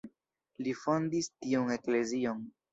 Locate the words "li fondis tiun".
0.67-1.71